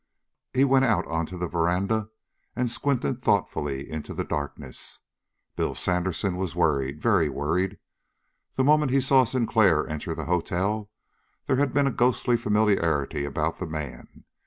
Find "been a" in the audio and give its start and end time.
11.71-11.91